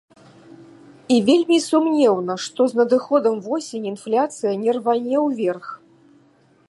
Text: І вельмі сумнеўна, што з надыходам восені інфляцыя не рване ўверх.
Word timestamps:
І 1.15 1.17
вельмі 1.27 1.57
сумнеўна, 1.65 2.37
што 2.45 2.61
з 2.71 2.79
надыходам 2.79 3.35
восені 3.49 3.87
інфляцыя 3.93 4.53
не 4.63 4.71
рване 4.79 5.17
ўверх. 5.27 5.67